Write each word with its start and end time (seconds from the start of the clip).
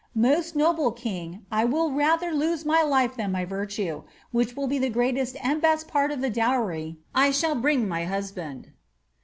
Most 0.17 0.55
noble 0.55 0.91
king, 0.91 1.45
I 1.51 1.63
will 1.63 1.91
rather 1.91 2.31
lose 2.33 2.65
my 2.65 2.81
life 2.81 3.17
tlian 3.17 3.29
my 3.29 3.45
virtue, 3.45 4.01
which 4.31 4.55
will 4.55 4.65
be 4.65 4.79
the 4.79 4.89
greatest 4.89 5.37
and 5.43 5.61
best 5.61 5.87
part 5.87 6.09
of 6.09 6.21
the 6.21 6.29
dowry 6.31 6.97
1 7.13 7.33
shall 7.33 7.53
bring 7.53 7.87
my 7.87 8.05
husband. 8.05 8.71